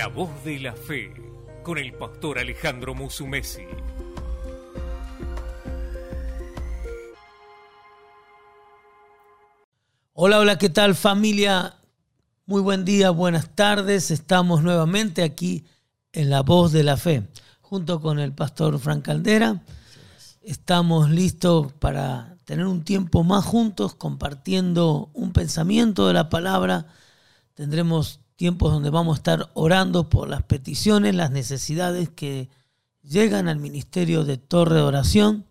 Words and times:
La 0.00 0.06
voz 0.06 0.30
de 0.44 0.58
la 0.58 0.72
fe 0.72 1.12
con 1.62 1.76
el 1.76 1.92
pastor 1.92 2.38
Alejandro 2.38 2.94
Musumesi. 2.94 3.66
Hola, 10.14 10.38
hola, 10.38 10.56
¿qué 10.56 10.70
tal 10.70 10.94
familia? 10.94 11.76
Muy 12.46 12.62
buen 12.62 12.86
día, 12.86 13.10
buenas 13.10 13.54
tardes. 13.54 14.10
Estamos 14.10 14.62
nuevamente 14.62 15.22
aquí 15.22 15.66
en 16.14 16.30
La 16.30 16.40
Voz 16.40 16.72
de 16.72 16.82
la 16.82 16.96
Fe, 16.96 17.28
junto 17.60 18.00
con 18.00 18.18
el 18.18 18.32
pastor 18.32 18.78
Frank 18.78 19.04
Caldera. 19.04 19.62
Estamos 20.40 21.10
listos 21.10 21.74
para 21.74 22.38
tener 22.46 22.64
un 22.64 22.84
tiempo 22.84 23.22
más 23.22 23.44
juntos 23.44 23.96
compartiendo 23.96 25.10
un 25.12 25.34
pensamiento 25.34 26.06
de 26.06 26.14
la 26.14 26.30
palabra. 26.30 26.86
Tendremos 27.52 28.20
tiempos 28.40 28.72
donde 28.72 28.88
vamos 28.88 29.16
a 29.16 29.18
estar 29.18 29.50
orando 29.52 30.08
por 30.08 30.26
las 30.26 30.42
peticiones, 30.42 31.14
las 31.14 31.30
necesidades 31.30 32.08
que 32.08 32.48
llegan 33.02 33.48
al 33.48 33.58
ministerio 33.58 34.24
de 34.24 34.38
Torre 34.38 34.76
de 34.76 34.80
Oración. 34.80 35.44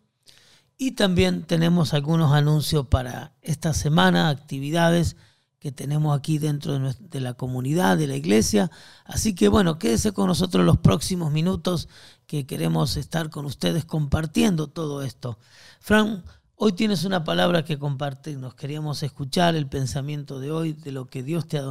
Y 0.76 0.94
también 0.94 1.44
tenemos 1.44 1.94
algunos 1.94 2.34
anuncios 2.34 2.88
para 2.88 3.36
esta 3.44 3.76
semana, 3.76 4.30
actividades 4.30 5.18
que 5.60 5.72
tenemos 5.72 6.18
aquí 6.18 6.40
dentro 6.40 6.80
de, 6.80 7.20
la 7.20 7.36
comunidad, 7.36 7.96
de 7.96 8.08
la 8.08 8.16
iglesia. 8.16 8.72
Así 9.06 9.36
que 9.36 9.50
bueno, 9.50 9.78
quédese 9.78 10.12
con 10.12 10.26
nosotros 10.26 10.66
los 10.66 10.78
próximos 10.78 11.32
minutos 11.32 11.90
que 12.26 12.48
queremos 12.48 12.98
estar 12.98 13.30
con 13.30 13.46
ustedes 13.46 13.86
compartiendo 13.86 14.66
todo 14.66 15.04
esto. 15.04 15.38
Fran, 15.80 16.24
Hoy 16.62 16.74
tienes 16.74 17.06
una 17.06 17.24
palabra 17.24 17.64
que 17.64 17.80
compartirnos. 17.80 18.54
Queríamos 18.54 19.02
escuchar 19.02 19.56
el 19.56 19.68
pensamiento 19.68 20.42
de 20.42 20.52
hoy, 20.52 20.74
de 20.74 20.92
lo 20.92 21.06
que 21.06 21.24
Dios 21.24 21.48
te 21.48 21.58
ha 21.58 21.62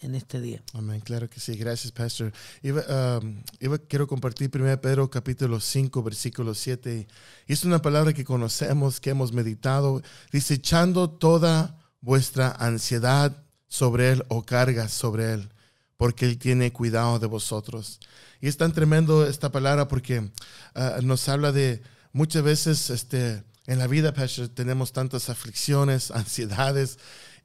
en 0.00 0.14
este 0.14 0.40
día. 0.40 0.62
Amén, 0.74 1.00
claro 1.00 1.28
que 1.28 1.40
sí. 1.40 1.56
Gracias, 1.56 1.92
Pastor. 1.92 2.32
Iba, 2.62 3.18
um, 3.20 3.42
quiero 3.88 4.06
compartir 4.06 4.50
1 4.52 4.80
Pedro 4.80 5.10
capítulo 5.10 5.60
5, 5.60 6.02
versículo 6.02 6.54
7. 6.54 7.06
Y 7.46 7.52
es 7.52 7.64
una 7.64 7.80
palabra 7.80 8.12
que 8.12 8.24
conocemos, 8.24 9.00
que 9.00 9.10
hemos 9.10 9.32
meditado. 9.32 10.02
Dice, 10.32 10.54
echando 10.54 11.10
toda 11.10 11.78
vuestra 12.00 12.50
ansiedad 12.50 13.44
sobre 13.68 14.12
Él 14.12 14.24
o 14.28 14.44
cargas 14.44 14.92
sobre 14.92 15.34
Él, 15.34 15.48
porque 15.96 16.26
Él 16.26 16.38
tiene 16.38 16.72
cuidado 16.72 17.18
de 17.18 17.26
vosotros. 17.26 18.00
Y 18.40 18.48
es 18.48 18.56
tan 18.56 18.72
tremendo 18.72 19.26
esta 19.26 19.50
palabra 19.50 19.88
porque 19.88 20.20
uh, 20.20 21.02
nos 21.02 21.28
habla 21.28 21.52
de 21.52 21.82
muchas 22.12 22.42
veces 22.42 22.90
este, 22.90 23.42
en 23.66 23.78
la 23.78 23.88
vida, 23.88 24.14
Pastor, 24.14 24.48
tenemos 24.48 24.92
tantas 24.92 25.28
aflicciones, 25.28 26.10
ansiedades, 26.12 26.98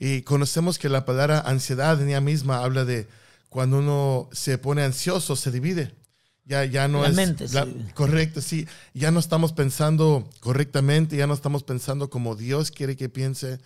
y 0.03 0.23
conocemos 0.23 0.79
que 0.79 0.89
la 0.89 1.05
palabra 1.05 1.41
ansiedad 1.41 2.01
en 2.01 2.07
ella 2.07 2.21
misma 2.21 2.63
habla 2.63 2.85
de 2.85 3.07
cuando 3.49 3.77
uno 3.77 4.29
se 4.31 4.57
pone 4.57 4.81
ansioso, 4.81 5.35
se 5.35 5.51
divide. 5.51 5.93
Ya, 6.43 6.65
ya 6.65 6.87
no 6.87 7.05
es 7.05 7.13
mente 7.13 7.45
correcto, 7.93 8.41
sí. 8.41 8.67
Ya 8.95 9.11
no 9.11 9.19
estamos 9.19 9.53
pensando 9.53 10.27
correctamente, 10.39 11.17
ya 11.17 11.27
no 11.27 11.35
estamos 11.35 11.61
pensando 11.61 12.09
como 12.09 12.35
Dios 12.35 12.71
quiere 12.71 12.97
que 12.97 13.09
piense. 13.09 13.59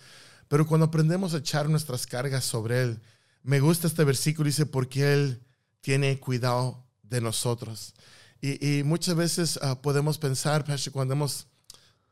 Pero 0.46 0.66
cuando 0.66 0.84
aprendemos 0.84 1.32
a 1.32 1.38
echar 1.38 1.70
nuestras 1.70 2.06
cargas 2.06 2.44
sobre 2.44 2.82
Él, 2.82 3.00
me 3.42 3.60
gusta 3.60 3.86
este 3.86 4.04
versículo, 4.04 4.48
dice, 4.48 4.66
porque 4.66 5.14
Él 5.14 5.40
tiene 5.80 6.20
cuidado 6.20 6.84
de 7.02 7.22
nosotros. 7.22 7.94
Y, 8.42 8.82
muchas 8.82 9.14
veces 9.14 9.58
ah, 9.62 9.80
podemos 9.80 10.18
pensar, 10.18 10.66
Pastor, 10.66 10.92
cuando 10.92 11.14
hemos 11.14 11.46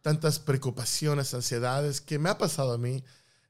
tantas 0.00 0.38
preocupaciones, 0.38 1.34
ansiedades, 1.34 2.00
que 2.00 2.18
me 2.18 2.30
ha 2.30 2.38
pasado 2.38 2.72
a 2.72 2.78
mí. 2.78 3.04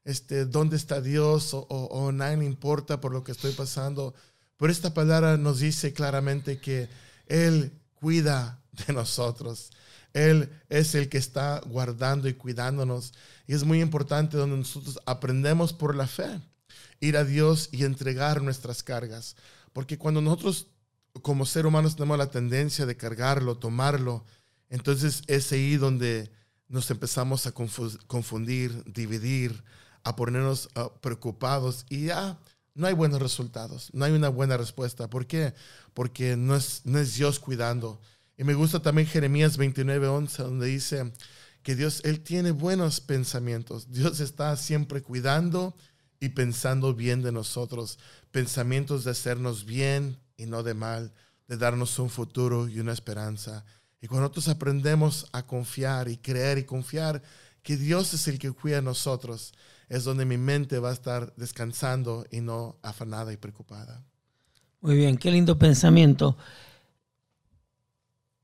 Este, 0.05 0.45
¿Dónde 0.45 0.77
está 0.77 1.01
Dios? 1.01 1.53
O, 1.53 1.65
o, 1.67 2.11
nadie 2.11 2.37
me 2.37 2.45
importa 2.45 3.01
por 3.01 3.11
lo 3.11 3.23
que 3.23 3.33
estoy 3.33 3.51
pasando. 3.51 4.13
Pero 4.57 4.71
esta 4.71 4.93
palabra 4.93 5.35
nos 5.35 5.59
dice 5.59 5.91
claramente 5.91 6.59
que 6.59 6.87
Él 7.27 7.73
cuida 7.95 8.61
de 8.87 8.93
nosotros. 8.93 9.71
Él 10.13 10.49
es 10.69 10.95
el 10.95 11.09
que 11.09 11.17
está 11.17 11.59
guardando 11.65 12.29
y 12.29 12.35
cuidándonos. 12.35 13.13
Y 13.47 13.53
es 13.53 13.65
muy 13.65 13.81
importante 13.81 14.37
donde 14.37 14.57
nosotros 14.57 14.99
aprendemos 15.05 15.73
por 15.73 15.93
la 15.93 16.07
fe, 16.07 16.39
ir 17.01 17.17
a 17.17 17.25
Dios 17.25 17.67
y 17.73 17.83
entregar 17.83 18.41
nuestras 18.41 18.81
cargas. 18.81 19.35
Porque 19.73 19.97
cuando 19.97 20.21
nosotros 20.21 20.67
como 21.21 21.45
ser 21.45 21.65
humanos 21.65 21.95
tenemos 21.95 22.17
la 22.17 22.29
tendencia 22.29 22.85
de 22.85 22.97
cargarlo, 22.97 23.57
tomarlo, 23.57 24.25
entonces 24.69 25.23
es 25.27 25.51
ahí 25.51 25.77
donde 25.77 26.31
nos 26.67 26.89
empezamos 26.91 27.45
a 27.47 27.51
confundir, 27.51 28.83
dividir, 28.85 29.63
a 30.05 30.15
ponernos 30.15 30.69
ah, 30.75 30.89
preocupados 31.01 31.85
y 31.89 32.05
ya 32.05 32.39
no 32.75 32.87
hay 32.87 32.93
buenos 32.93 33.21
resultados, 33.21 33.89
no 33.91 34.05
hay 34.05 34.13
una 34.13 34.29
buena 34.29 34.55
respuesta. 34.55 35.09
¿Por 35.09 35.27
qué? 35.27 35.53
Porque 35.93 36.37
no 36.37 36.55
es, 36.55 36.81
no 36.85 36.99
es 36.99 37.15
Dios 37.15 37.39
cuidando. 37.39 37.99
Y 38.37 38.43
me 38.43 38.53
gusta 38.53 38.81
también 38.81 39.07
Jeremías 39.07 39.57
29, 39.57 40.07
11, 40.07 40.43
donde 40.43 40.67
dice 40.67 41.11
que 41.63 41.75
Dios, 41.75 42.01
Él 42.03 42.19
tiene 42.19 42.51
buenos 42.51 42.99
pensamientos. 42.99 43.91
Dios 43.91 44.19
está 44.19 44.55
siempre 44.57 45.01
cuidando 45.01 45.75
y 46.19 46.29
pensando 46.29 46.93
bien 46.93 47.23
de 47.23 47.31
nosotros. 47.31 47.97
Pensamientos 48.31 49.05
de 49.05 49.11
hacernos 49.11 49.65
bien 49.65 50.19
y 50.37 50.45
no 50.45 50.63
de 50.63 50.73
mal, 50.73 51.13
de 51.47 51.57
darnos 51.57 51.97
un 51.97 52.09
futuro 52.09 52.67
y 52.67 52.79
una 52.79 52.93
esperanza. 52.93 53.65
Y 54.01 54.07
cuando 54.07 54.23
nosotros 54.23 54.49
aprendemos 54.49 55.27
a 55.31 55.47
confiar 55.47 56.09
y 56.09 56.17
creer 56.17 56.57
y 56.57 56.65
confiar 56.65 57.23
que 57.63 57.77
Dios 57.77 58.13
es 58.13 58.27
el 58.27 58.37
que 58.37 58.51
cuida 58.51 58.79
a 58.79 58.81
nosotros, 58.81 59.53
es 59.89 60.03
donde 60.03 60.25
mi 60.25 60.37
mente 60.37 60.79
va 60.79 60.89
a 60.89 60.93
estar 60.93 61.33
descansando 61.35 62.25
y 62.31 62.41
no 62.41 62.77
afanada 62.81 63.31
y 63.33 63.37
preocupada. 63.37 64.03
Muy 64.81 64.95
bien, 64.95 65.17
qué 65.17 65.31
lindo 65.31 65.57
pensamiento. 65.57 66.37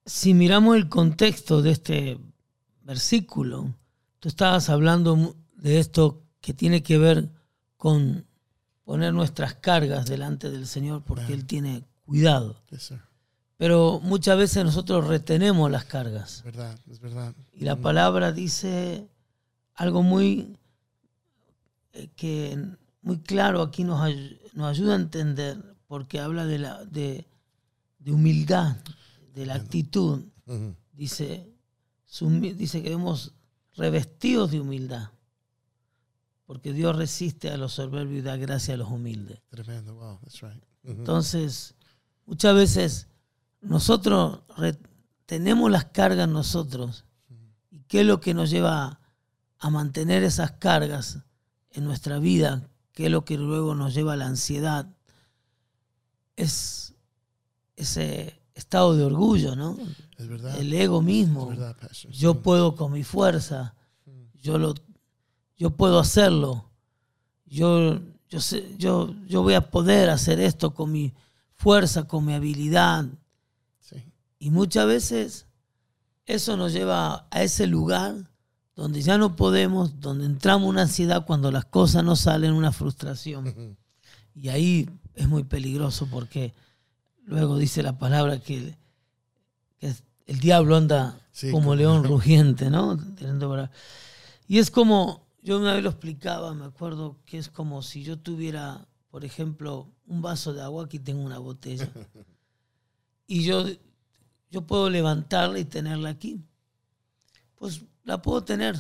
Si 0.06 0.34
miramos 0.34 0.76
el 0.76 0.90
contexto 0.90 1.62
de 1.62 1.72
este 1.72 2.20
versículo, 2.84 3.74
tú 4.20 4.30
estabas 4.30 4.70
hablando 4.70 5.36
de 5.56 5.80
esto 5.80 6.24
que 6.42 6.54
tiene 6.54 6.82
que 6.82 6.98
ver 6.98 7.30
con 7.78 8.26
poner 8.84 9.14
nuestras 9.14 9.54
cargas 9.54 10.08
delante 10.08 10.50
del 10.50 10.68
Señor 10.68 11.04
porque 11.04 11.34
Él 11.34 11.46
tiene 11.46 11.84
cuidado. 12.06 12.62
Pero 13.58 14.00
muchas 14.04 14.38
veces 14.38 14.66
nosotros 14.66 15.08
retenemos 15.08 15.70
las 15.70 15.86
cargas. 15.86 16.38
Es 16.38 16.44
verdad, 16.44 16.80
es 16.90 17.00
verdad. 17.00 17.36
Y 17.54 17.64
la 17.64 17.76
palabra 17.76 18.32
dice 18.32 19.08
algo 19.76 20.02
muy, 20.02 20.58
que 22.16 22.58
muy 23.02 23.20
claro 23.20 23.62
aquí 23.62 23.84
nos, 23.84 24.00
nos 24.54 24.68
ayuda 24.68 24.94
a 24.94 24.98
entender, 24.98 25.58
porque 25.88 26.20
habla 26.20 26.46
de, 26.46 26.60
la, 26.60 26.86
de, 26.86 27.28
humildad, 28.06 28.78
de 29.34 29.46
la 29.46 29.56
actitud. 29.56 30.24
dice, 30.94 31.52
dice 32.56 32.82
que 32.82 32.90
debemos 32.90 33.34
revestidos 33.76 34.52
de 34.52 34.60
humildad, 34.60 35.10
porque 36.46 36.74
Dios 36.74 36.96
resiste 36.96 37.50
a 37.50 37.58
los 37.58 37.74
soberbios 37.74 38.20
y 38.20 38.22
da 38.22 38.36
gracia 38.38 38.74
a 38.76 38.78
los 38.78 38.90
humildes. 38.90 39.42
Tremendo, 39.50 39.96
wow, 39.96 40.20
that's 40.20 40.42
right. 40.42 40.64
Entonces, 40.84 41.76
muchas 42.26 42.56
veces 42.56 43.08
nosotros 43.62 44.40
tenemos 45.26 45.72
las 45.72 45.86
cargas 45.86 46.28
nosotros. 46.28 47.06
¿Y 47.70 47.82
qué 47.84 48.02
es 48.02 48.06
lo 48.06 48.20
que 48.20 48.34
nos 48.34 48.50
lleva 48.50 49.00
a 49.60 49.70
mantener 49.70 50.24
esas 50.24 50.52
cargas 50.54 51.20
en 51.74 51.84
nuestra 51.84 52.20
vida? 52.20 52.68
¿Qué 52.94 53.06
es 53.06 53.12
lo 53.12 53.26
que 53.26 53.38
luego 53.38 53.76
nos 53.76 53.94
lleva 53.94 54.14
a 54.14 54.18
la 54.18 54.28
ansiedad? 54.28 54.88
Es 56.36 56.94
ese 57.76 58.42
estado 58.54 58.96
de 58.96 59.04
orgullo, 59.04 59.56
¿no? 59.56 59.78
Es 60.18 60.28
verdad. 60.28 60.58
El 60.60 60.74
ego 60.74 61.02
mismo. 61.02 61.52
yo 62.10 62.42
puedo 62.42 62.76
con 62.76 62.92
mi 62.92 63.04
fuerza. 63.04 63.76
Yo, 64.42 64.58
lo, 64.58 64.74
yo 65.58 65.72
puedo 65.72 66.00
hacerlo. 66.00 66.70
Yo, 67.46 68.00
yo, 68.30 68.40
sé, 68.40 68.76
yo, 68.78 69.14
yo 69.28 69.42
voy 69.42 69.54
a 69.54 69.70
poder 69.70 70.10
hacer 70.10 70.40
esto 70.40 70.74
con 70.74 70.92
mi 70.92 71.14
fuerza, 71.56 72.08
con 72.08 72.26
mi 72.26 72.34
habilidad. 72.34 73.06
Y 74.40 74.50
muchas 74.50 74.88
veces 74.88 75.46
eso 76.26 76.58
nos 76.58 76.74
lleva 76.74 77.28
a 77.30 77.44
ese 77.44 77.68
lugar 77.68 78.31
donde 78.76 79.02
ya 79.02 79.18
no 79.18 79.36
podemos, 79.36 80.00
donde 80.00 80.26
entramos 80.26 80.64
en 80.64 80.70
una 80.70 80.82
ansiedad 80.84 81.26
cuando 81.26 81.52
las 81.52 81.66
cosas 81.66 82.04
no 82.04 82.16
salen, 82.16 82.54
una 82.54 82.72
frustración. 82.72 83.78
Y 84.34 84.50
ahí 84.50 84.90
es 85.14 85.28
muy 85.28 85.44
peligroso 85.44 86.08
porque 86.10 86.54
luego 87.26 87.58
dice 87.58 87.84
la 87.84 87.98
palabra 87.98 88.40
que, 88.40 88.76
el 89.80 90.40
diablo 90.40 90.78
anda 90.78 91.20
como 91.52 91.76
león 91.76 92.04
rugiente, 92.06 92.70
¿no? 92.70 92.98
Y 94.48 94.60
es 94.60 94.72
como, 94.72 95.28
yo 95.42 95.60
una 95.60 95.74
vez 95.74 95.84
lo 95.84 95.90
explicaba, 95.90 96.54
me 96.54 96.66
acuerdo 96.66 97.18
que 97.26 97.38
es 97.38 97.50
como 97.50 97.82
si 97.82 98.04
yo 98.04 98.18
tuviera, 98.18 98.88
por 99.10 99.26
ejemplo, 99.26 99.88
un 100.08 100.22
vaso 100.22 100.54
de 100.54 100.62
agua, 100.62 100.86
aquí 100.86 101.00
tengo 101.00 101.22
una 101.24 101.40
botella, 101.40 101.90
y 103.28 103.44
yo 103.44 103.66
yo 104.52 104.68
puedo 104.68 104.90
levantarla 104.90 105.60
y 105.60 105.66
tenerla 105.66 106.10
aquí. 106.10 106.44
Pues 107.56 107.82
la 108.04 108.22
puedo 108.22 108.44
tener. 108.44 108.78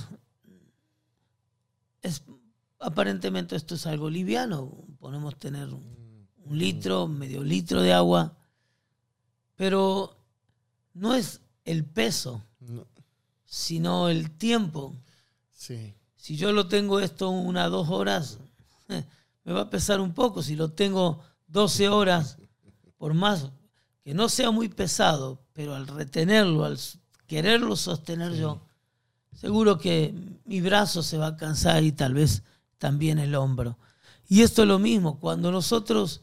Es, 2.01 2.23
aparentemente 2.79 3.56
esto 3.56 3.75
es 3.75 3.85
algo 3.85 4.09
liviano. 4.09 4.71
Podemos 5.00 5.38
tener 5.38 5.69
un 5.69 6.57
litro, 6.57 7.07
medio 7.07 7.44
litro 7.44 7.81
de 7.81 7.94
agua, 7.94 8.35
pero 9.56 10.18
no 10.94 11.13
es 11.13 11.41
el 11.65 11.85
peso, 11.85 12.44
No. 12.59 12.88
sino 13.45 14.09
el 14.09 14.31
tiempo. 14.31 14.95
Sí. 15.51 15.94
Si 16.15 16.35
yo 16.38 16.51
lo 16.51 16.67
tengo 16.67 17.00
esto 17.00 17.29
una 17.29 17.67
dos 17.67 17.89
horas, 17.89 18.39
me 19.44 19.53
va 19.53 19.62
a 19.62 19.69
pesar 19.69 20.00
un 20.01 20.13
poco. 20.13 20.44
Si 20.44 20.56
lo 20.56 20.71
tengo 20.71 21.24
12 21.47 21.89
horas, 21.89 22.38
por 22.97 23.13
más 23.13 23.50
que 24.03 24.13
no 24.13 24.29
sea 24.29 24.51
muy 24.51 24.69
pesado, 24.69 25.44
pero 25.53 25.75
al 25.75 25.88
retenerlo, 25.88 26.65
al 26.65 26.79
quererlo 27.27 27.75
sostener 27.75 28.33
yo, 28.33 28.62
seguro 29.35 29.77
que 29.77 30.13
mi 30.45 30.61
brazo 30.61 31.03
se 31.03 31.17
va 31.17 31.27
a 31.27 31.37
cansar 31.37 31.83
y 31.83 31.91
tal 31.91 32.13
vez 32.13 32.43
también 32.77 33.19
el 33.19 33.35
hombro. 33.35 33.77
Y 34.27 34.41
esto 34.41 34.61
es 34.63 34.67
lo 34.67 34.79
mismo, 34.79 35.19
cuando 35.19 35.51
nosotros 35.51 36.21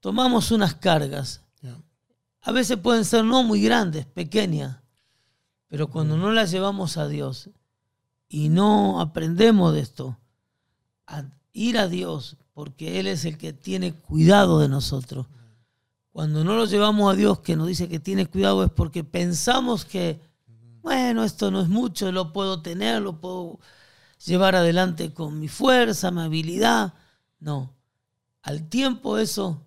tomamos 0.00 0.50
unas 0.50 0.74
cargas, 0.74 1.40
Yeah. 1.62 1.80
a 2.42 2.52
veces 2.52 2.76
pueden 2.76 3.06
ser 3.06 3.24
no 3.24 3.42
muy 3.42 3.62
grandes, 3.62 4.04
pequeñas, 4.04 4.76
pero 5.68 5.88
cuando 5.88 6.18
no 6.18 6.30
las 6.30 6.50
llevamos 6.50 6.98
a 6.98 7.08
Dios 7.08 7.48
y 8.28 8.50
no 8.50 9.00
aprendemos 9.00 9.72
de 9.72 9.80
esto, 9.80 10.18
a 11.06 11.24
ir 11.54 11.78
a 11.78 11.88
Dios, 11.88 12.36
porque 12.52 13.00
Él 13.00 13.06
es 13.06 13.24
el 13.24 13.38
que 13.38 13.52
tiene 13.52 13.94
cuidado 13.94 14.58
de 14.58 14.68
nosotros. 14.68 15.26
Cuando 16.12 16.44
no 16.44 16.54
lo 16.54 16.66
llevamos 16.66 17.12
a 17.12 17.16
Dios, 17.16 17.40
que 17.40 17.56
nos 17.56 17.66
dice 17.66 17.88
que 17.88 17.98
tiene 17.98 18.26
cuidado, 18.26 18.62
es 18.62 18.70
porque 18.70 19.02
pensamos 19.04 19.84
que, 19.84 20.20
bueno, 20.84 21.24
esto 21.24 21.50
no 21.50 21.62
es 21.62 21.68
mucho, 21.68 22.12
lo 22.12 22.30
puedo 22.34 22.60
tener, 22.60 23.00
lo 23.00 23.18
puedo 23.18 23.58
llevar 24.26 24.54
adelante 24.54 25.14
con 25.14 25.40
mi 25.40 25.48
fuerza, 25.48 26.10
mi 26.10 26.20
habilidad. 26.20 26.92
No, 27.40 27.74
al 28.42 28.68
tiempo 28.68 29.16
eso 29.16 29.64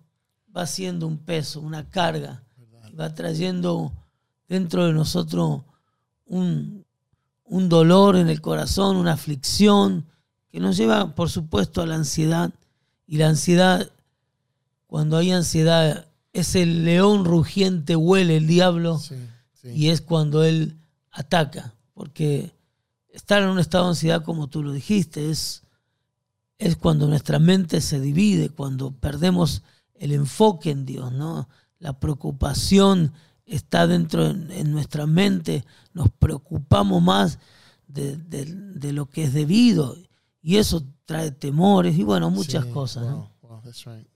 va 0.56 0.64
siendo 0.66 1.08
un 1.08 1.18
peso, 1.18 1.60
una 1.60 1.90
carga, 1.90 2.44
va 2.98 3.12
trayendo 3.14 3.92
dentro 4.48 4.86
de 4.86 4.92
nosotros 4.92 5.62
un, 6.24 6.86
un 7.42 7.68
dolor 7.68 8.14
en 8.14 8.28
el 8.28 8.40
corazón, 8.40 8.96
una 8.96 9.14
aflicción 9.14 10.06
que 10.50 10.60
nos 10.60 10.76
lleva, 10.76 11.16
por 11.16 11.30
supuesto, 11.30 11.82
a 11.82 11.86
la 11.86 11.96
ansiedad. 11.96 12.52
Y 13.08 13.16
la 13.18 13.28
ansiedad, 13.28 13.90
cuando 14.86 15.16
hay 15.16 15.32
ansiedad, 15.32 16.06
es 16.32 16.54
el 16.54 16.84
león 16.84 17.24
rugiente, 17.24 17.96
huele 17.96 18.36
el 18.36 18.46
diablo 18.46 18.98
Sí. 18.98 19.16
Sí. 19.54 19.70
y 19.70 19.88
es 19.88 20.00
cuando 20.00 20.44
él 20.44 20.77
ataca, 21.10 21.74
porque 21.94 22.52
estar 23.12 23.42
en 23.42 23.48
un 23.50 23.58
estado 23.58 23.84
de 23.84 23.90
ansiedad, 23.90 24.24
como 24.24 24.48
tú 24.48 24.62
lo 24.62 24.72
dijiste, 24.72 25.30
es, 25.30 25.62
es 26.58 26.76
cuando 26.76 27.06
nuestra 27.06 27.38
mente 27.38 27.80
se 27.80 28.00
divide, 28.00 28.50
cuando 28.50 28.90
perdemos 28.92 29.62
el 29.94 30.12
enfoque 30.12 30.70
en 30.70 30.84
Dios, 30.86 31.12
¿no? 31.12 31.48
La 31.78 31.98
preocupación 32.00 33.12
está 33.46 33.86
dentro 33.86 34.26
en, 34.26 34.50
en 34.50 34.72
nuestra 34.72 35.06
mente, 35.06 35.64
nos 35.94 36.10
preocupamos 36.10 37.02
más 37.02 37.38
de, 37.86 38.16
de- 38.16 38.44
de 38.44 38.92
lo 38.92 39.06
que 39.08 39.24
es 39.24 39.32
debido 39.32 39.96
y 40.42 40.56
eso 40.56 40.84
trae 41.04 41.30
temores 41.30 41.96
y 41.96 42.02
bueno, 42.04 42.30
muchas 42.30 42.64
Sí, 42.66 42.70
cosas, 42.72 43.04
wow, 43.04 43.12
¿no? 43.12 43.30
wow, 43.42 43.60
that's 43.62 43.84
right. 43.86 44.06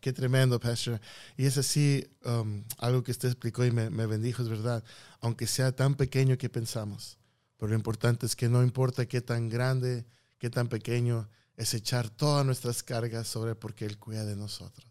Qué 0.00 0.12
tremendo, 0.12 0.60
Pastor. 0.60 1.00
Y 1.36 1.46
es 1.46 1.58
así, 1.58 2.06
um, 2.24 2.62
algo 2.78 3.02
que 3.02 3.10
usted 3.10 3.28
explicó 3.28 3.64
y 3.64 3.70
me, 3.70 3.90
me 3.90 4.06
bendijo, 4.06 4.42
es 4.42 4.48
verdad. 4.48 4.84
Aunque 5.20 5.46
sea 5.46 5.72
tan 5.72 5.94
pequeño 5.94 6.38
que 6.38 6.48
pensamos, 6.48 7.18
pero 7.56 7.70
lo 7.70 7.74
importante 7.74 8.26
es 8.26 8.36
que 8.36 8.48
no 8.48 8.62
importa 8.62 9.06
qué 9.06 9.20
tan 9.20 9.48
grande, 9.48 10.06
qué 10.38 10.50
tan 10.50 10.68
pequeño, 10.68 11.28
es 11.56 11.74
echar 11.74 12.08
todas 12.08 12.46
nuestras 12.46 12.82
cargas 12.82 13.26
sobre 13.26 13.56
porque 13.56 13.84
Él 13.84 13.98
cuida 13.98 14.24
de 14.24 14.36
nosotros. 14.36 14.86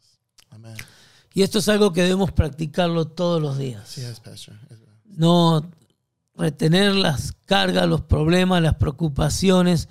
Amén. 0.50 0.76
Y 1.34 1.44
esto 1.44 1.60
es 1.60 1.70
algo 1.70 1.94
que 1.94 2.02
debemos 2.02 2.32
practicarlo 2.32 3.06
todos 3.06 3.42
los 3.42 3.58
días. 3.58 3.84
Así 3.84 4.02
es, 4.02 4.20
Pastor. 4.20 4.56
Es 4.70 4.80
verdad. 4.80 4.96
no 5.06 5.72
retener 6.36 6.96
las 6.96 7.34
cargas, 7.46 7.88
los 7.88 8.02
problemas, 8.02 8.62
las 8.62 8.76
preocupaciones 8.76 9.88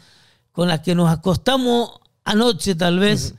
con 0.53 0.69
las 0.69 0.81
que 0.81 0.95
nos 0.95 1.11
acostamos 1.11 2.01
anoche 2.25 2.75
tal 2.75 2.99
vez 2.99 3.35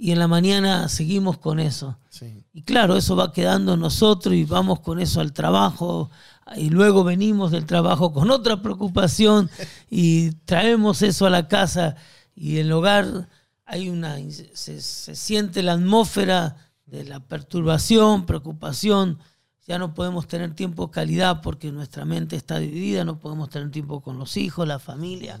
y 0.00 0.12
en 0.12 0.20
la 0.20 0.28
mañana 0.28 0.88
seguimos 0.88 1.38
con 1.38 1.58
eso. 1.58 1.98
Sí, 2.08 2.44
Y 2.52 2.62
claro, 2.62 2.96
eso 2.96 3.16
va 3.16 3.32
quedando 3.32 3.74
en 3.74 3.80
nosotros 3.80 4.32
y 4.32 4.44
vamos 4.44 4.78
con 4.78 5.00
eso 5.00 5.20
al 5.20 5.32
trabajo 5.32 6.08
y 6.56 6.70
luego 6.70 7.02
venimos 7.02 7.50
del 7.50 7.66
trabajo 7.66 8.12
con 8.12 8.30
otra 8.30 8.62
preocupación 8.62 9.50
y 9.90 10.30
traemos 10.46 11.02
eso 11.02 11.26
a 11.26 11.30
la 11.30 11.48
casa 11.48 11.96
y 12.36 12.58
en 12.58 12.66
el 12.66 12.72
hogar 12.72 13.28
hay 13.66 13.90
una 13.90 14.16
se, 14.54 14.80
se 14.80 15.16
siente 15.16 15.64
la 15.64 15.72
atmósfera 15.72 16.56
de 16.86 17.04
la 17.04 17.18
perturbación, 17.18 18.24
preocupación. 18.24 19.18
Ya 19.66 19.78
no 19.78 19.94
podemos 19.94 20.28
tener 20.28 20.54
tiempo 20.54 20.86
de 20.86 20.92
calidad 20.92 21.42
porque 21.42 21.72
nuestra 21.72 22.04
mente 22.04 22.36
está 22.36 22.60
dividida, 22.60 23.04
no 23.04 23.18
podemos 23.18 23.50
tener 23.50 23.70
tiempo 23.72 24.00
con 24.00 24.16
los 24.16 24.36
hijos, 24.36 24.66
la 24.66 24.78
familia. 24.78 25.40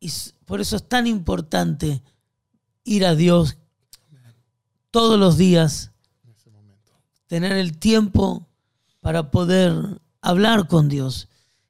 Y 0.00 0.10
por 0.44 0.60
eso 0.60 0.74
es 0.74 0.86
tan 0.88 1.06
importante 1.06 2.02
ir 2.84 3.04
a 3.06 3.14
Dios 3.14 3.56
todos 4.90 5.18
los 5.18 5.36
días 5.36 5.92
tener 7.32 7.52
el 7.52 7.78
tiempo 7.78 8.46
para 9.00 9.30
poder 9.30 10.02
hablar 10.20 10.68
con 10.68 10.90
Dios. 10.90 11.28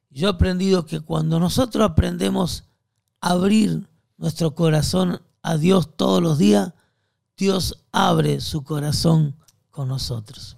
Yo 0.09 0.27
he 0.27 0.31
aprendido 0.31 0.85
que 0.85 0.99
cuando 0.99 1.39
nosotros 1.39 1.89
aprendemos 1.89 2.65
a 3.21 3.29
abrir 3.29 3.87
nuestro 4.17 4.55
corazón 4.55 5.21
a 5.41 5.55
Dios 5.55 5.95
todos 5.95 6.21
los 6.21 6.37
días, 6.37 6.73
Dios 7.37 7.81
abre 7.93 8.41
su 8.41 8.65
corazón 8.65 9.37
con 9.71 9.87
nosotros. 9.87 10.57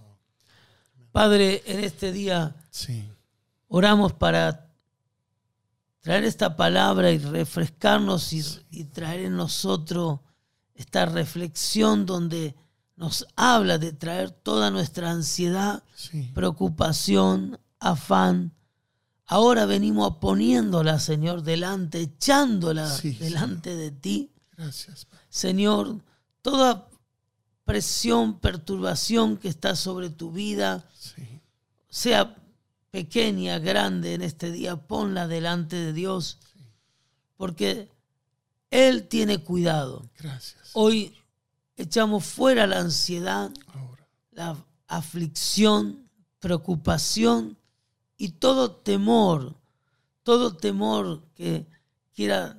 Padre, 1.11 1.61
en 1.67 1.83
este 1.83 2.11
día 2.11 2.55
Sí, 2.71 3.07
oramos 3.67 4.11
para 4.11 4.71
traer 6.01 6.23
esta 6.23 6.55
palabra 6.55 7.11
y 7.11 7.19
refrescarnos 7.19 8.33
y, 8.33 8.43
y 8.71 8.85
traer 8.85 9.25
en 9.25 9.37
nosotros 9.37 10.21
esta 10.75 11.05
reflexión 11.05 12.05
donde 12.05 12.55
nos 12.95 13.27
habla 13.35 13.77
de 13.77 13.93
traer 13.93 14.31
toda 14.31 14.71
nuestra 14.71 15.11
ansiedad, 15.11 15.83
sí. 15.95 16.31
preocupación, 16.33 17.59
afán. 17.79 18.53
Ahora 19.25 19.65
venimos 19.65 20.17
poniéndola, 20.17 20.99
Señor, 20.99 21.41
delante, 21.41 21.99
echándola 22.01 22.89
Sí, 22.89 23.11
delante 23.13 23.75
de 23.75 23.91
ti. 23.91 24.31
Gracias, 24.55 25.05
Padre. 25.05 25.25
Señor, 25.29 26.01
toda 26.41 26.87
presión, 27.63 28.39
perturbación 28.39 29.37
que 29.37 29.47
está 29.49 29.75
sobre 29.75 30.09
tu 30.09 30.31
vida, 30.31 30.85
Sí, 30.97 31.41
sea 31.89 32.35
pequeña, 32.91 33.59
grande 33.59 34.13
en 34.13 34.21
este 34.21 34.51
día, 34.51 34.75
ponla 34.75 35.27
delante 35.27 35.75
de 35.75 35.91
Dios, 35.91 36.39
porque 37.35 37.89
Él 38.69 39.07
tiene 39.07 39.43
cuidado. 39.43 40.09
gracias. 40.17 40.71
Hoy 40.73 41.15
echamos 41.77 42.25
fuera 42.25 42.67
la 42.67 42.79
ansiedad, 42.79 43.51
Ahora. 43.67 44.07
la 44.31 44.65
aflicción, 44.87 46.09
preocupación 46.39 47.57
y 48.17 48.29
todo 48.29 48.71
temor, 48.71 49.55
todo 50.23 50.55
temor 50.55 51.23
que 51.35 51.65
quiera 52.13 52.57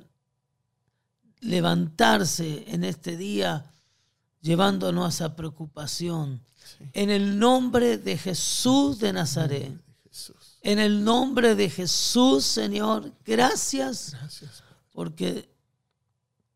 levantarse 1.41 2.65
en 2.69 2.85
este 2.85 3.17
día 3.17 3.71
llevándonos 4.41 5.21
a 5.21 5.35
preocupación. 5.35 6.41
Sí. 6.57 6.85
En 6.93 7.11
el 7.11 7.39
nombre 7.39 7.99
de 7.99 8.17
Jesús 8.17 8.99
de 8.99 9.13
Nazaret. 9.13 9.73
Jesús. 10.05 10.59
En 10.63 10.79
el 10.79 11.05
nombre 11.05 11.55
de 11.55 11.71
Jesús, 11.71 12.45
Señor, 12.45 13.13
gracias 13.25 14.13
Gracias, 14.13 14.63
porque 14.93 15.49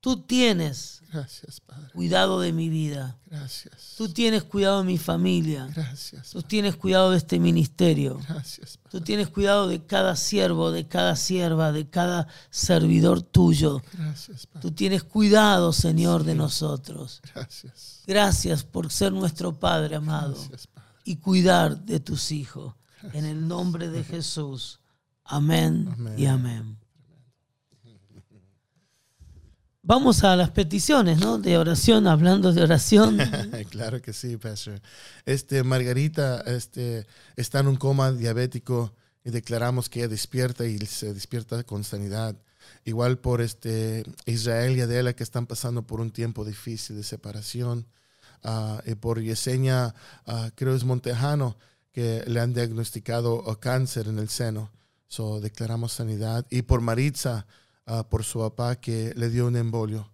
tú 0.01 0.23
tienes 0.23 1.03
Gracias, 1.13 1.61
Padre. 1.61 1.91
cuidado 1.93 2.41
de 2.41 2.53
mi 2.53 2.69
vida. 2.69 3.19
Gracias. 3.27 3.95
Tú 3.97 4.09
tienes 4.09 4.45
cuidado 4.45 4.79
de 4.79 4.85
mi 4.87 4.97
familia. 4.99 5.67
Gracias. 5.75 6.31
Tú 6.31 6.41
tienes 6.43 6.77
cuidado 6.77 7.11
de 7.11 7.17
este 7.19 7.39
ministerio. 7.41 8.19
Gracias, 8.29 8.75
Tú 8.85 8.91
Padre. 8.99 9.01
tienes 9.07 9.29
cuidado 9.29 9.67
de 9.69 9.85
cada 9.85 10.15
siervo, 10.17 10.71
de 10.71 10.87
cada 10.87 11.17
sierva, 11.17 11.73
de 11.73 11.89
cada 11.91 12.29
servidor 12.51 13.23
tuyo. 13.23 13.83
Gracias, 13.93 14.43
Tú 14.43 14.49
Padre. 14.53 14.71
tienes 14.73 15.03
cuidado, 15.05 15.73
Señor, 15.73 16.25
de 16.25 16.35
nosotros. 16.37 17.21
Gracias. 17.35 18.03
Gracias 18.07 18.65
por 18.65 18.91
ser 18.93 19.13
nuestro 19.13 19.59
Padre 19.59 19.97
amado 19.97 20.35
Gracias, 20.35 20.67
Padre. 20.69 20.89
y 21.05 21.17
cuidar 21.17 21.85
de 21.85 22.01
tus 22.01 22.31
hijos. 22.33 22.75
En 23.15 23.25
el 23.25 23.49
nombre 23.49 23.89
de 23.89 24.05
Jesús. 24.05 24.79
Amén, 25.25 25.89
Amén. 25.93 26.15
y 26.19 26.27
amén. 26.27 26.80
Vamos 29.91 30.23
a 30.23 30.37
las 30.37 30.51
peticiones, 30.51 31.19
¿no? 31.19 31.39
De 31.39 31.59
oración, 31.59 32.07
hablando 32.07 32.53
de 32.53 32.63
oración. 32.63 33.19
claro 33.71 34.01
que 34.01 34.13
sí, 34.13 34.37
Pastor. 34.37 34.81
Este, 35.27 35.65
Margarita 35.65 36.43
este, 36.43 37.09
está 37.35 37.59
en 37.59 37.67
un 37.67 37.75
coma 37.75 38.13
diabético 38.13 38.95
y 39.25 39.31
declaramos 39.31 39.89
que 39.89 39.99
ella 39.99 40.09
despierta 40.09 40.65
y 40.65 40.79
se 40.79 41.13
despierta 41.13 41.65
con 41.65 41.83
sanidad. 41.83 42.37
igual 42.85 43.19
por 43.19 43.41
este 43.41 44.05
Israel 44.27 44.77
y 44.77 44.83
Adela 44.83 45.13
que 45.13 45.25
están 45.25 45.49
pasando 45.49 45.85
por 45.85 46.01
un 46.01 46.13
tiempo 46.13 46.45
difícil 46.45 46.95
de 46.95 47.03
separación, 47.03 47.89
ah, 48.45 48.81
y 48.87 48.95
por 48.95 49.21
Yesenia, 49.21 49.97
ah, 50.25 50.53
creo 50.55 50.77
es 50.77 50.85
Montejano, 50.85 51.57
que 51.91 52.23
le 52.29 52.39
han 52.39 52.55
diagnosticado 52.55 53.43
cáncer 53.59 54.07
en 54.07 54.21
el 54.21 54.29
seno. 54.29 54.71
So, 55.09 55.41
declaramos 55.41 55.95
sanidad. 55.95 56.47
Y 56.49 56.63
por 56.63 56.81
Maritza, 56.81 57.45
ah, 57.91 58.09
por 58.09 58.25
su 58.25 58.39
papá 58.39 58.77
que 58.77 59.13
le 59.17 59.29
dio 59.29 59.47
un 59.47 59.57
embolio. 59.57 60.11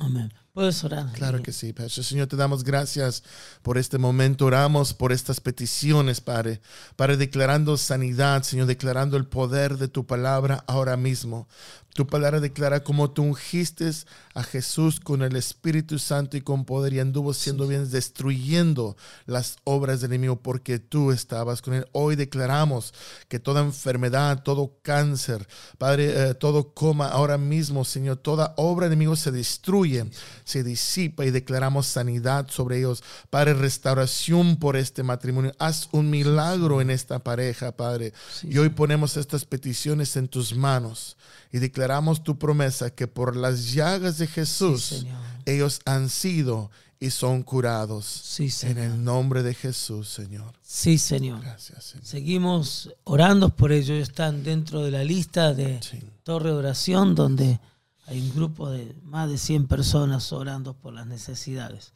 Amén. 0.00 0.32
Puedes 0.52 0.84
orar. 0.84 1.10
Claro 1.12 1.42
que 1.42 1.52
sí, 1.52 1.72
Padre. 1.72 1.90
Señor, 1.90 2.28
te 2.28 2.36
damos 2.36 2.62
gracias 2.62 3.24
por 3.62 3.76
este 3.76 3.98
momento. 3.98 4.46
Oramos 4.46 4.94
por 4.94 5.10
estas 5.10 5.40
peticiones, 5.40 6.20
Padre. 6.20 6.60
Padre, 6.94 7.16
declarando 7.16 7.76
sanidad, 7.76 8.44
Señor, 8.44 8.66
declarando 8.66 9.16
el 9.16 9.26
poder 9.26 9.78
de 9.78 9.88
tu 9.88 10.06
palabra 10.06 10.62
ahora 10.68 10.96
mismo. 10.96 11.48
Tu 11.94 12.08
palabra 12.08 12.40
declara 12.40 12.82
como 12.82 13.12
tú 13.12 13.22
ungiste 13.22 13.88
a 14.34 14.42
Jesús 14.42 14.98
con 14.98 15.22
el 15.22 15.36
Espíritu 15.36 16.00
Santo 16.00 16.36
y 16.36 16.40
con 16.40 16.64
poder 16.64 16.92
y 16.92 16.98
anduvo 16.98 17.32
siendo 17.32 17.68
bien 17.68 17.88
destruyendo 17.88 18.96
las 19.26 19.58
obras 19.62 20.00
del 20.00 20.10
enemigo 20.10 20.34
porque 20.42 20.80
tú 20.80 21.12
estabas 21.12 21.62
con 21.62 21.72
él. 21.72 21.86
Hoy 21.92 22.16
declaramos 22.16 22.92
que 23.28 23.38
toda 23.38 23.62
enfermedad, 23.62 24.42
todo 24.42 24.76
cáncer, 24.82 25.46
Padre, 25.78 26.30
eh, 26.30 26.34
todo 26.34 26.74
coma 26.74 27.06
ahora 27.06 27.38
mismo, 27.38 27.84
Señor, 27.84 28.16
toda 28.16 28.54
obra 28.56 28.86
del 28.86 28.94
enemigo 28.94 29.14
se 29.14 29.30
destruye, 29.30 30.04
se 30.42 30.64
disipa 30.64 31.24
y 31.24 31.30
declaramos 31.30 31.86
sanidad 31.86 32.48
sobre 32.48 32.78
ellos. 32.78 33.04
Padre, 33.30 33.54
restauración 33.54 34.56
por 34.56 34.74
este 34.74 35.04
matrimonio. 35.04 35.52
Haz 35.60 35.88
un 35.92 36.10
milagro 36.10 36.80
en 36.80 36.90
esta 36.90 37.20
pareja, 37.20 37.70
Padre. 37.70 38.12
y 38.42 38.58
hoy 38.58 38.70
ponemos 38.70 39.16
estas 39.16 39.44
peticiones 39.44 40.16
en 40.16 40.26
tus 40.26 40.56
manos 40.56 41.16
y 41.52 41.60
declaramos 41.60 41.83
tu 42.22 42.38
promesa 42.38 42.90
que 42.90 43.06
por 43.06 43.36
las 43.36 43.72
llagas 43.72 44.18
de 44.18 44.26
Jesús 44.26 45.06
ellos 45.46 45.80
han 45.84 46.08
sido 46.08 46.70
y 46.98 47.10
son 47.10 47.42
curados. 47.42 48.06
Sí, 48.06 48.48
en 48.62 48.78
el 48.78 49.04
nombre 49.04 49.42
de 49.42 49.54
Jesús, 49.54 50.08
Señor. 50.08 50.54
Sí, 50.62 50.96
Señor. 50.96 51.42
Gracias, 51.42 51.84
Señor. 51.84 52.06
Seguimos 52.06 52.94
orando 53.04 53.50
por 53.50 53.72
ellos. 53.72 53.98
Están 53.98 54.42
dentro 54.42 54.82
de 54.82 54.90
la 54.90 55.04
lista 55.04 55.52
de 55.52 55.80
Torre 56.22 56.50
de 56.50 56.56
Oración, 56.56 57.14
donde 57.14 57.60
hay 58.06 58.20
un 58.20 58.34
grupo 58.34 58.70
de 58.70 58.94
más 59.02 59.28
de 59.28 59.38
100 59.38 59.66
personas 59.66 60.32
orando 60.32 60.74
por 60.74 60.94
las 60.94 61.06
necesidades. 61.06 61.92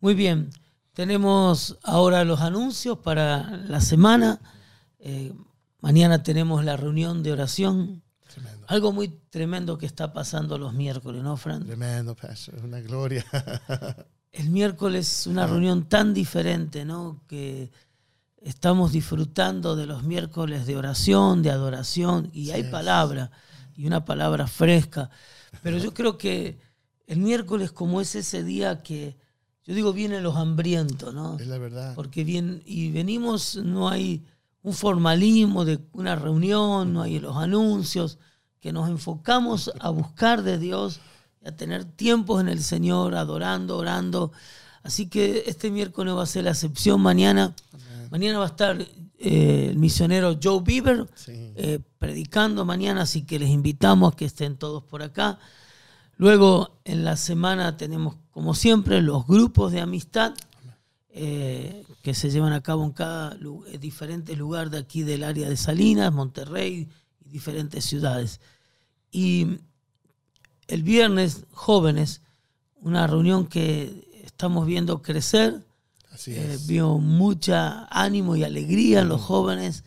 Muy 0.00 0.14
bien, 0.14 0.50
tenemos 0.94 1.78
ahora 1.82 2.24
los 2.24 2.40
anuncios 2.40 2.98
para 2.98 3.56
la 3.68 3.80
semana. 3.80 4.40
Eh, 4.98 5.32
mañana 5.80 6.22
tenemos 6.22 6.64
la 6.64 6.76
reunión 6.76 7.22
de 7.22 7.32
oración 7.32 8.02
algo 8.66 8.92
muy 8.92 9.08
tremendo 9.30 9.78
que 9.78 9.86
está 9.86 10.12
pasando 10.12 10.58
los 10.58 10.72
miércoles, 10.72 11.22
¿no, 11.22 11.36
Fran? 11.36 11.64
Tremendo, 11.64 12.14
Pastor, 12.14 12.60
una 12.64 12.80
gloria. 12.80 13.24
El 14.32 14.48
miércoles 14.50 15.20
es 15.20 15.26
una 15.26 15.46
reunión 15.46 15.88
tan 15.88 16.14
diferente, 16.14 16.84
¿no? 16.84 17.22
Que 17.28 17.70
estamos 18.40 18.92
disfrutando 18.92 19.76
de 19.76 19.86
los 19.86 20.02
miércoles 20.04 20.66
de 20.66 20.76
oración, 20.76 21.42
de 21.42 21.50
adoración, 21.50 22.30
y 22.32 22.50
hay 22.50 22.64
palabra, 22.64 23.30
y 23.76 23.86
una 23.86 24.04
palabra 24.04 24.46
fresca. 24.46 25.10
Pero 25.62 25.78
yo 25.78 25.92
creo 25.92 26.16
que 26.16 26.58
el 27.06 27.18
miércoles, 27.18 27.72
como 27.72 28.00
es 28.00 28.14
ese 28.14 28.42
día 28.42 28.82
que, 28.82 29.16
yo 29.64 29.74
digo, 29.74 29.92
vienen 29.92 30.22
los 30.22 30.36
hambrientos, 30.36 31.12
¿no? 31.12 31.38
Es 31.38 31.46
la 31.46 31.58
verdad. 31.58 31.94
Porque 31.94 32.24
bien, 32.24 32.62
y 32.64 32.90
venimos, 32.90 33.56
no 33.56 33.88
hay 33.88 34.24
un 34.62 34.72
formalismo 34.72 35.64
de 35.64 35.80
una 35.92 36.16
reunión, 36.16 36.92
no 36.92 37.02
hay 37.02 37.18
los 37.18 37.36
anuncios, 37.36 38.18
que 38.60 38.72
nos 38.72 38.88
enfocamos 38.88 39.72
a 39.80 39.90
buscar 39.90 40.42
de 40.42 40.58
Dios 40.58 41.00
a 41.44 41.50
tener 41.52 41.84
tiempos 41.84 42.40
en 42.40 42.48
el 42.48 42.62
Señor, 42.62 43.16
adorando, 43.16 43.76
orando. 43.76 44.32
Así 44.84 45.08
que 45.08 45.44
este 45.46 45.70
miércoles 45.70 46.14
va 46.14 46.22
a 46.22 46.26
ser 46.26 46.44
la 46.44 46.50
excepción. 46.50 47.00
Mañana, 47.00 47.54
mañana 48.10 48.38
va 48.38 48.44
a 48.44 48.48
estar 48.48 48.80
eh, 49.18 49.68
el 49.70 49.78
misionero 49.78 50.38
Joe 50.40 50.62
Bieber 50.62 51.08
eh, 51.26 51.80
predicando 51.98 52.64
mañana, 52.64 53.02
así 53.02 53.22
que 53.22 53.40
les 53.40 53.50
invitamos 53.50 54.12
a 54.12 54.16
que 54.16 54.24
estén 54.24 54.56
todos 54.56 54.84
por 54.84 55.02
acá. 55.02 55.40
Luego 56.16 56.78
en 56.84 57.04
la 57.04 57.16
semana 57.16 57.76
tenemos, 57.76 58.14
como 58.30 58.54
siempre, 58.54 59.02
los 59.02 59.26
grupos 59.26 59.72
de 59.72 59.80
amistad 59.80 60.34
eh, 61.14 61.84
que 62.02 62.14
se 62.14 62.30
llevan 62.30 62.54
a 62.54 62.62
cabo 62.62 62.84
en 62.84 62.92
cada 62.92 63.36
diferente 63.78 64.34
lugar 64.34 64.70
de 64.70 64.78
aquí 64.78 65.02
del 65.02 65.24
área 65.24 65.48
de 65.48 65.58
Salinas, 65.58 66.12
Monterrey 66.12 66.88
y 67.24 67.28
diferentes 67.28 67.84
ciudades. 67.84 68.40
Y 69.10 69.58
el 70.68 70.82
viernes, 70.82 71.44
jóvenes, 71.52 72.22
una 72.80 73.06
reunión 73.06 73.46
que 73.46 74.22
estamos 74.24 74.66
viendo 74.66 75.02
crecer. 75.02 75.62
Así 76.10 76.32
eh, 76.34 76.58
vio 76.66 76.96
mucha 76.98 77.86
ánimo 77.90 78.34
y 78.34 78.44
alegría 78.44 79.00
en 79.00 79.08
los 79.08 79.20
jóvenes, 79.20 79.84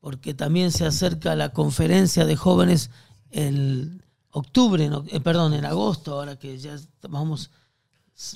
porque 0.00 0.34
también 0.34 0.72
se 0.72 0.84
acerca 0.84 1.36
la 1.36 1.52
conferencia 1.52 2.24
de 2.24 2.34
jóvenes 2.36 2.90
el 3.30 4.02
octubre, 4.30 4.90
eh, 5.10 5.20
perdón, 5.20 5.54
en 5.54 5.64
agosto, 5.64 6.14
ahora 6.14 6.36
que 6.36 6.58
ya 6.58 6.76
vamos 7.08 7.50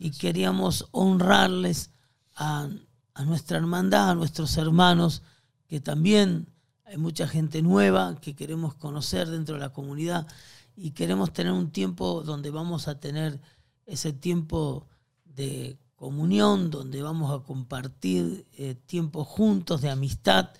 y 0.00 0.10
queríamos 0.10 0.88
honrarles 0.90 1.90
a, 2.34 2.68
a 3.14 3.24
nuestra 3.24 3.58
hermandad, 3.58 4.10
a 4.10 4.14
nuestros 4.16 4.56
hermanos, 4.56 5.22
que 5.68 5.78
también 5.80 6.48
hay 6.88 6.96
mucha 6.96 7.28
gente 7.28 7.60
nueva 7.60 8.18
que 8.20 8.34
queremos 8.34 8.74
conocer 8.74 9.28
dentro 9.28 9.56
de 9.56 9.60
la 9.60 9.72
comunidad 9.74 10.26
y 10.74 10.92
queremos 10.92 11.34
tener 11.34 11.52
un 11.52 11.70
tiempo 11.70 12.22
donde 12.22 12.50
vamos 12.50 12.88
a 12.88 12.98
tener 12.98 13.40
ese 13.84 14.14
tiempo 14.14 14.86
de 15.24 15.76
comunión, 15.96 16.70
donde 16.70 17.02
vamos 17.02 17.30
a 17.30 17.44
compartir 17.44 18.46
eh, 18.56 18.74
tiempo 18.86 19.24
juntos 19.24 19.82
de 19.82 19.90
amistad. 19.90 20.50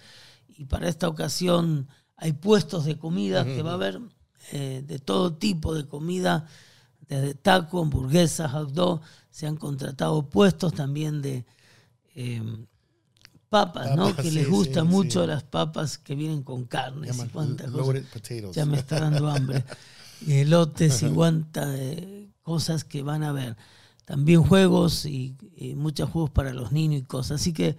Y 0.48 0.66
para 0.66 0.88
esta 0.88 1.08
ocasión 1.08 1.88
hay 2.16 2.32
puestos 2.32 2.84
de 2.84 2.98
comida 2.98 3.44
que 3.44 3.62
va 3.62 3.70
a 3.70 3.74
haber 3.74 4.00
eh, 4.52 4.84
de 4.86 4.98
todo 4.98 5.32
tipo 5.34 5.74
de 5.74 5.86
comida, 5.86 6.46
desde 7.08 7.34
taco, 7.34 7.80
hamburguesas, 7.80 8.52
hot 8.52 8.72
dog, 8.72 9.00
se 9.30 9.46
han 9.46 9.56
contratado 9.56 10.28
puestos 10.28 10.74
también 10.74 11.22
de 11.22 11.46
eh, 12.14 12.42
papas, 13.48 13.96
¿no? 13.96 14.08
Papas, 14.08 14.24
Que 14.24 14.30
sí, 14.30 14.36
les 14.36 14.48
gustan 14.48 14.86
sí, 14.86 14.92
mucho 14.92 15.22
sí. 15.22 15.26
las 15.28 15.42
papas 15.42 15.98
que 15.98 16.14
vienen 16.14 16.42
con 16.42 16.64
carnes 16.64 17.16
y 17.16 17.30
loaded 17.70 18.04
cosas. 18.10 18.54
Ya 18.54 18.66
me 18.66 18.78
está 18.78 19.00
dando 19.00 19.28
hambre. 19.28 19.64
Y 20.20 20.38
elotes 20.38 21.04
y 21.04 21.10
cuantas 21.10 21.76
eh, 21.78 22.28
cosas 22.42 22.82
que 22.82 23.04
van 23.04 23.22
a 23.22 23.30
ver. 23.30 23.56
También 24.04 24.42
juegos 24.42 25.06
y, 25.06 25.36
y 25.56 25.76
muchos 25.76 26.10
juegos 26.10 26.30
para 26.30 26.52
los 26.52 26.72
niños 26.72 27.02
y 27.02 27.04
cosas. 27.04 27.40
Así 27.40 27.52
que 27.52 27.76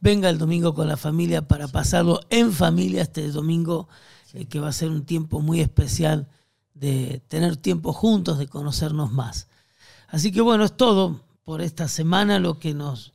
venga 0.00 0.30
el 0.30 0.38
domingo 0.38 0.74
con 0.74 0.88
la 0.88 0.96
familia 0.96 1.46
para 1.46 1.68
pasarlo 1.68 2.20
en 2.30 2.52
familia 2.52 3.02
este 3.02 3.28
domingo, 3.30 3.88
eh, 4.34 4.46
que 4.46 4.60
va 4.60 4.68
a 4.68 4.72
ser 4.72 4.90
un 4.90 5.04
tiempo 5.04 5.40
muy 5.40 5.60
especial 5.60 6.28
de 6.74 7.22
tener 7.28 7.56
tiempo 7.56 7.92
juntos, 7.92 8.38
de 8.38 8.46
conocernos 8.46 9.12
más. 9.12 9.48
Así 10.08 10.32
que 10.32 10.40
bueno, 10.40 10.64
es 10.64 10.76
todo 10.76 11.20
por 11.44 11.60
esta 11.60 11.88
semana 11.88 12.38
lo 12.38 12.58
que 12.58 12.74
nos 12.74 13.12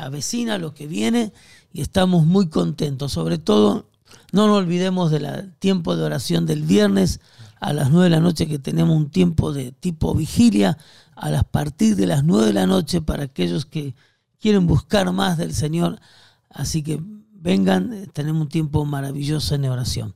avecina, 0.00 0.58
lo 0.58 0.74
que 0.74 0.86
viene, 0.86 1.32
y 1.72 1.80
estamos 1.80 2.26
muy 2.26 2.48
contentos. 2.48 3.12
Sobre 3.12 3.38
todo, 3.38 3.88
no 4.32 4.46
nos 4.46 4.58
olvidemos 4.58 5.10
del 5.10 5.52
tiempo 5.58 5.96
de 5.96 6.02
oración 6.04 6.46
del 6.46 6.62
viernes 6.62 7.20
a 7.60 7.72
las 7.72 7.90
9 7.90 8.04
de 8.04 8.10
la 8.10 8.20
noche, 8.20 8.46
que 8.46 8.58
tenemos 8.58 8.96
un 8.96 9.10
tiempo 9.10 9.52
de 9.52 9.72
tipo 9.72 10.14
vigilia 10.14 10.78
a 11.14 11.30
las 11.30 11.44
partir 11.44 11.96
de 11.96 12.06
las 12.06 12.24
9 12.24 12.46
de 12.46 12.52
la 12.54 12.66
noche 12.66 13.02
para 13.02 13.24
aquellos 13.24 13.66
que 13.66 13.94
quieren 14.40 14.66
buscar 14.66 15.12
más 15.12 15.36
del 15.36 15.54
Señor. 15.54 16.00
Así 16.48 16.82
que 16.82 17.00
vengan, 17.32 17.92
eh, 17.92 18.06
tenemos 18.12 18.42
un 18.42 18.48
tiempo 18.48 18.84
maravilloso 18.84 19.54
en 19.54 19.64
oración. 19.66 20.14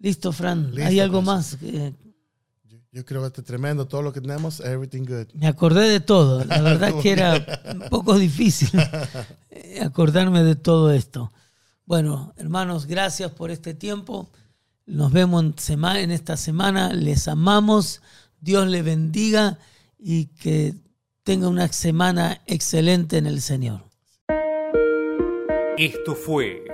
Listo, 0.00 0.32
Fran. 0.32 0.72
¿Hay 0.82 0.98
algo 0.98 1.18
pues. 1.18 1.26
más? 1.26 1.56
que- 1.56 1.94
Yo, 2.92 3.04
creo 3.04 3.20
que 3.20 3.28
está 3.28 3.42
tremendo 3.42 3.86
todo 3.86 4.02
lo 4.02 4.12
que 4.12 4.20
tenemos, 4.20 4.58
everything 4.60 5.04
good. 5.04 5.32
Me 5.34 5.46
acordé 5.46 5.88
de 5.88 6.00
todo. 6.00 6.44
La 6.44 6.60
verdad 6.62 6.92
que 7.00 7.12
era 7.12 7.62
un 7.72 7.88
poco 7.88 8.18
difícil 8.18 8.68
acordarme 9.82 10.42
de 10.42 10.56
todo 10.56 10.90
esto. 10.92 11.32
Bueno, 11.86 12.32
hermanos, 12.36 12.86
gracias 12.86 13.30
por 13.32 13.50
este 13.50 13.74
tiempo. 13.74 14.28
Nos 14.86 15.12
vemos 15.12 15.44
en, 15.44 15.54
sema- 15.56 16.00
en 16.00 16.10
esta 16.10 16.36
semana. 16.36 16.92
Les 16.92 17.28
amamos. 17.28 18.02
Dios 18.40 18.66
les 18.66 18.84
bendiga 18.84 19.58
y 19.98 20.26
que 20.26 20.74
tenga 21.22 21.46
una 21.48 21.68
semana 21.68 22.40
excelente 22.46 23.18
en 23.18 23.26
el 23.26 23.40
Señor. 23.40 23.82
Esto 25.78 26.14
fue 26.14 26.64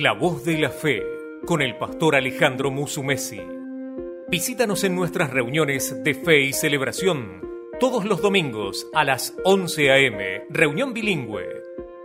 La 0.00 0.12
Voz 0.12 0.44
de 0.44 0.58
la 0.58 0.70
Fe 0.70 1.02
con 1.46 1.62
el 1.62 1.76
pastor 1.78 2.16
Alejandro 2.16 2.70
Musumesi. 2.70 3.40
Visítanos 4.28 4.84
en 4.84 4.94
nuestras 4.96 5.30
reuniones 5.30 6.02
de 6.02 6.14
fe 6.14 6.40
y 6.40 6.54
celebración 6.54 7.42
todos 7.78 8.06
los 8.06 8.22
domingos 8.22 8.86
a 8.94 9.04
las 9.04 9.34
11 9.44 9.92
a.m. 9.92 10.44
Reunión 10.48 10.94
bilingüe, 10.94 11.44